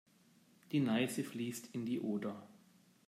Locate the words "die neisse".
0.71-1.23